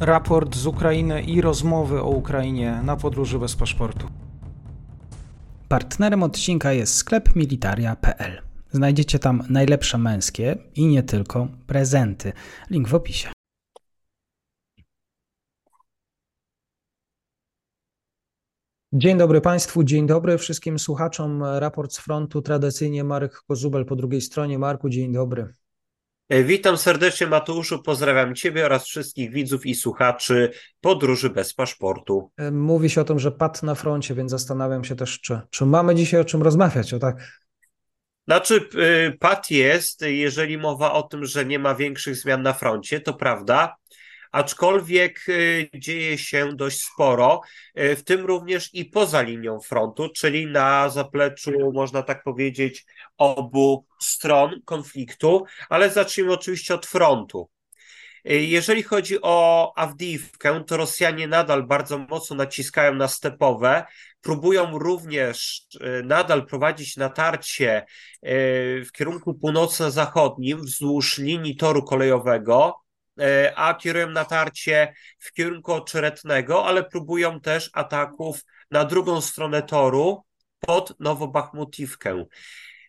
[0.00, 4.06] raport z Ukrainy i rozmowy o Ukrainie na podróży bez paszportu.
[5.68, 8.42] Partnerem odcinka jest sklep militaria.pl.
[8.72, 12.32] Znajdziecie tam najlepsze męskie i nie tylko prezenty.
[12.70, 13.32] Link w opisie.
[18.92, 21.42] Dzień dobry Państwu, dzień dobry wszystkim słuchaczom.
[21.44, 24.58] Raport z frontu tradycyjnie Marek Kozubel po drugiej stronie.
[24.58, 25.59] Marku, dzień dobry.
[26.30, 32.30] E, witam serdecznie Mateuszu, pozdrawiam Ciebie oraz wszystkich widzów i słuchaczy Podróży bez paszportu.
[32.36, 35.66] E, mówi się o tym, że pad na froncie, więc zastanawiam się też, czy, czy
[35.66, 37.16] mamy dzisiaj o czym rozmawiać, o tak?
[38.26, 43.00] Znaczy, y, pad jest, jeżeli mowa o tym, że nie ma większych zmian na froncie,
[43.00, 43.76] to prawda,
[44.30, 47.40] aczkolwiek y, dzieje się dość sporo,
[47.78, 52.84] y, w tym również i poza linią frontu, czyli na zapleczu, można tak powiedzieć,
[53.18, 57.50] obu stron konfliktu, ale zacznijmy oczywiście od frontu.
[58.30, 63.84] Y, jeżeli chodzi o Awdijiwkę, to Rosjanie nadal bardzo mocno naciskają na stepowe,
[64.20, 65.66] próbują również
[66.04, 67.86] nadal prowadzić natarcie
[68.22, 72.80] w kierunku północno-zachodnim wzdłuż linii toru kolejowego,
[73.56, 78.40] a kierują natarcie w kierunku Oczyretnego, ale próbują też ataków
[78.70, 80.24] na drugą stronę toru
[80.60, 82.24] pod Nowobachmutiwkę.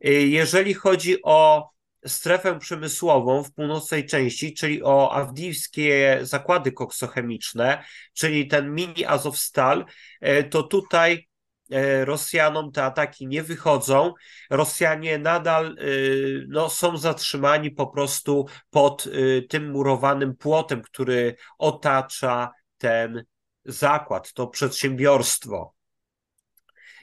[0.00, 1.70] E, jeżeli chodzi o
[2.06, 7.84] strefę przemysłową w północnej części, czyli o awdiwskie zakłady koksochemiczne,
[8.14, 9.84] czyli ten mini Azowstal,
[10.20, 11.37] e, to tutaj E,
[12.04, 14.14] Rosjanom te ataki nie wychodzą.
[14.50, 15.82] Rosjanie nadal e,
[16.48, 23.24] no, są zatrzymani po prostu pod e, tym murowanym płotem, który otacza ten
[23.64, 25.77] zakład, to przedsiębiorstwo.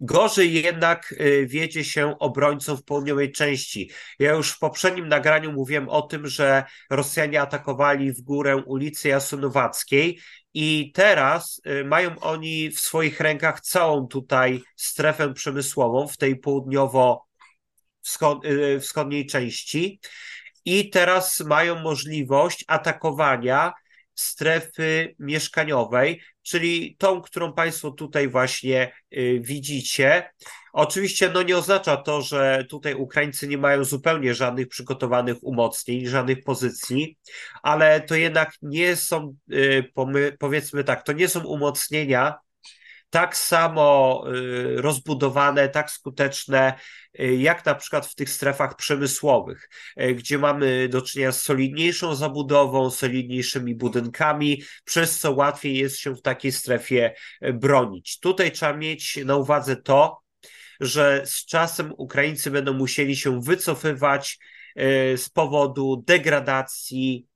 [0.00, 1.14] Gorzej jednak
[1.46, 3.90] wiedzie się obrońcom w południowej części.
[4.18, 10.18] Ja już w poprzednim nagraniu mówiłem o tym, że Rosjanie atakowali w górę ulicy Jasonowackiej
[10.58, 19.22] i teraz y, mają oni w swoich rękach całą tutaj strefę przemysłową w tej południowo-wschodniej
[19.22, 20.00] y, części.
[20.64, 23.72] I teraz mają możliwość atakowania
[24.16, 30.30] strefy mieszkaniowej, czyli tą, którą Państwo tutaj właśnie y, widzicie.
[30.72, 36.44] Oczywiście no nie oznacza to, że tutaj Ukraińcy nie mają zupełnie żadnych przygotowanych umocnień, żadnych
[36.44, 37.18] pozycji,
[37.62, 39.92] ale to jednak nie są, y,
[40.38, 42.34] powiedzmy tak, to nie są umocnienia
[43.10, 46.74] tak samo y, rozbudowane, tak skuteczne,
[47.20, 49.68] y, jak na przykład w tych strefach przemysłowych,
[50.00, 56.14] y, gdzie mamy do czynienia z solidniejszą zabudową, solidniejszymi budynkami, przez co łatwiej jest się
[56.14, 57.14] w takiej strefie
[57.54, 58.20] bronić.
[58.20, 60.18] Tutaj trzeba mieć na uwadze to,
[60.80, 64.38] że z czasem Ukraińcy będą musieli się wycofywać
[65.16, 67.26] z powodu degradacji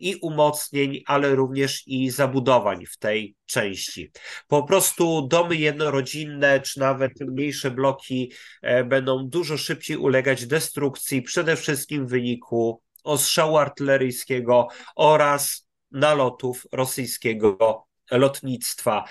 [0.00, 4.10] i umocnień, ale również i zabudowań w tej części.
[4.48, 8.32] Po prostu domy jednorodzinne, czy nawet mniejsze bloki
[8.62, 17.84] e, będą dużo szybciej ulegać destrukcji, przede wszystkim w wyniku ostrzału artyleryjskiego oraz nalotów rosyjskiego
[18.10, 19.04] lotnictwa.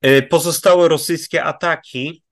[0.00, 2.22] E, pozostałe rosyjskie ataki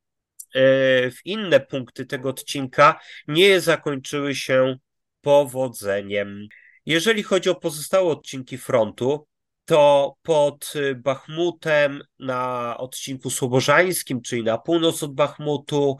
[0.54, 4.76] w inne punkty tego odcinka nie zakończyły się
[5.20, 6.48] powodzeniem.
[6.86, 9.26] Jeżeli chodzi o pozostałe odcinki frontu,
[9.64, 15.96] to pod Bachmutem na odcinku słobożańskim, czyli na północ od Bachmutu,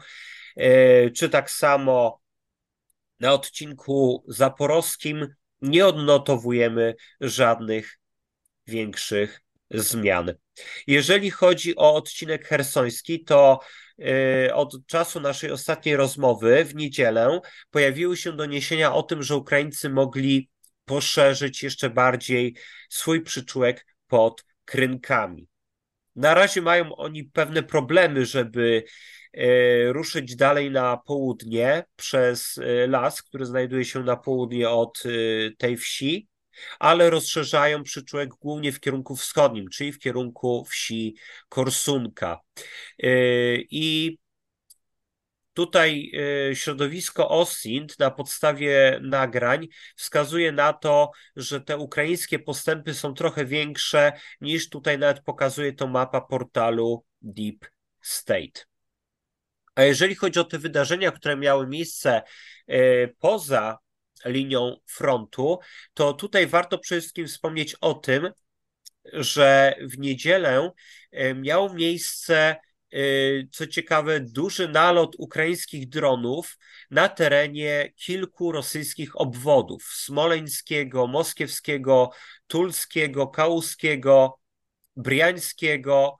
[0.55, 2.21] e, czy tak samo
[3.19, 5.27] na odcinku zaporowskim
[5.61, 7.99] nie odnotowujemy żadnych
[8.67, 10.33] większych zmian.
[10.87, 13.59] Jeżeli chodzi o odcinek hersoński, to
[13.99, 19.89] e, od czasu naszej ostatniej rozmowy w niedzielę pojawiły się doniesienia o tym, że Ukraińcy
[19.89, 20.49] mogli
[20.85, 22.55] poszerzyć jeszcze bardziej
[22.89, 25.47] swój przyczółek pod krynkami.
[26.15, 28.83] Na razie mają oni pewne problemy, żeby
[29.33, 35.09] e, ruszyć dalej na południe przez e, las, który znajduje się na południe od e,
[35.57, 36.27] tej wsi,
[36.79, 41.15] ale rozszerzają przyczółek głównie w kierunku wschodnim, czyli w kierunku wsi
[41.49, 42.39] Korsunka.
[43.69, 44.17] I
[45.61, 46.11] Tutaj
[46.49, 53.45] e, środowisko OSINT na podstawie nagrań wskazuje na to, że te ukraińskie postępy są trochę
[53.45, 57.65] większe niż tutaj nawet pokazuje to mapa portalu Deep
[58.01, 58.65] State.
[59.75, 62.21] A jeżeli chodzi o te wydarzenia, które miały miejsce
[62.67, 63.77] e, poza
[64.25, 65.59] linią frontu,
[65.93, 68.29] to tutaj warto przede wszystkim wspomnieć o tym,
[69.13, 70.71] że w niedzielę
[71.11, 72.55] e, miało miejsce
[73.51, 76.57] co ciekawe, duży nalot ukraińskich dronów
[76.91, 82.09] na terenie kilku rosyjskich obwodów: smoleńskiego, moskiewskiego,
[82.47, 84.39] tulskiego, kałuskiego,
[84.95, 86.17] briańskiego,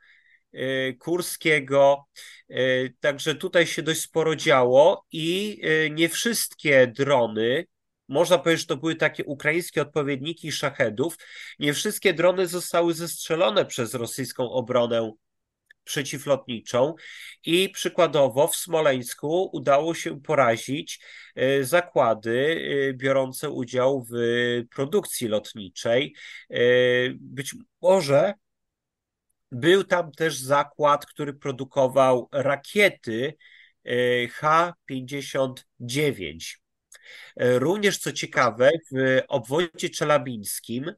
[0.53, 2.05] y, kurskiego.
[2.49, 7.65] Y, także tutaj się dość sporo działo i nie wszystkie drony
[8.11, 11.17] można powiedzieć, że to były takie ukraińskie odpowiedniki szachedów.
[11.59, 15.13] Nie wszystkie drony zostały zestrzelone przez rosyjską obronę
[15.83, 16.95] przeciwlotniczą
[17.45, 20.99] i przykładowo w Smoleńsku udało się porazić
[21.35, 24.13] e, zakłady e, biorące udział w
[24.75, 26.15] produkcji lotniczej.
[26.49, 26.55] E,
[27.19, 28.33] być może
[29.51, 33.37] był tam też zakład, który produkował rakiety
[34.31, 36.55] H-59.
[37.35, 40.93] Również co ciekawe, w obwodzie czelabińskim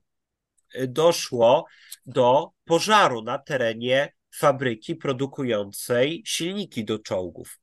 [0.88, 1.66] doszło
[2.06, 7.60] do pożaru na terenie fabryki produkującej silniki do czołgów.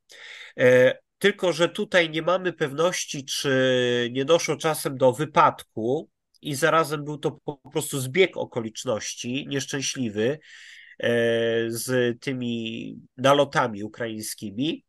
[0.59, 6.09] E, tylko, że tutaj nie mamy pewności, czy nie doszło czasem do wypadku
[6.41, 10.39] i zarazem był to po prostu zbieg okoliczności nieszczęśliwy
[10.99, 11.09] e,
[11.67, 14.85] z tymi nalotami ukraińskimi,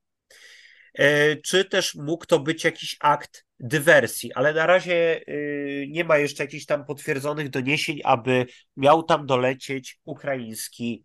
[0.95, 5.21] e, czy też mógł to być jakiś akt dywersji, ale na razie
[5.89, 8.47] nie ma jeszcze jakichś tam potwierdzonych doniesień, aby
[8.77, 11.05] miał tam dolecieć ukraiński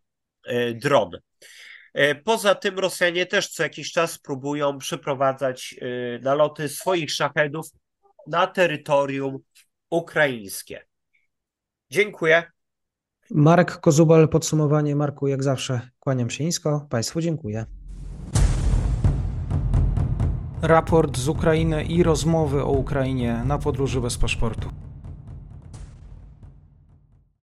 [0.74, 1.12] dron.
[1.94, 7.68] E, poza tym Rosjanie też co jakiś czas próbują przeprowadzać e, naloty swoich szachedów
[8.28, 9.38] na terytorium
[9.90, 10.86] ukraińskie.
[11.90, 12.44] Dziękuję.
[13.32, 14.96] Marek Kozubal, podsumowanie.
[14.96, 16.88] Marku, jak zawsze, kłaniam się nisko.
[16.90, 17.66] Państwu dziękuję.
[20.62, 24.87] Raport z Ukrainy i rozmowy o Ukrainie na podróży bez paszportu.